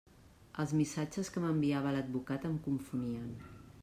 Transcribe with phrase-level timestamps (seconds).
[0.61, 3.29] Els missatges que m'enviava l'advocat em confonien.